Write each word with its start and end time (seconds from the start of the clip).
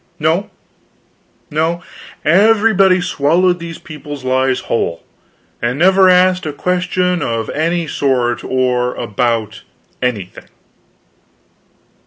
No, 0.19 0.49
everybody 2.25 3.01
swallowed 3.01 3.59
these 3.59 3.77
people's 3.77 4.23
lies 4.23 4.61
whole, 4.61 5.03
and 5.61 5.77
never 5.77 6.09
asked 6.09 6.47
a 6.47 6.53
question 6.53 7.21
of 7.21 7.51
any 7.51 7.85
sort 7.85 8.43
or 8.43 8.95
about 8.95 9.61
anything. 10.01 10.49